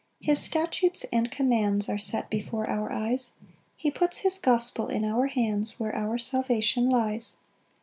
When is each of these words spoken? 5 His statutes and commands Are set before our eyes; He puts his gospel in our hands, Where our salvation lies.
5 0.21 0.25
His 0.29 0.39
statutes 0.39 1.05
and 1.13 1.29
commands 1.29 1.87
Are 1.87 1.99
set 1.99 2.27
before 2.31 2.67
our 2.67 2.91
eyes; 2.91 3.33
He 3.77 3.91
puts 3.91 4.21
his 4.21 4.39
gospel 4.39 4.87
in 4.87 5.05
our 5.05 5.27
hands, 5.27 5.79
Where 5.79 5.93
our 5.95 6.17
salvation 6.17 6.89
lies. 6.89 7.37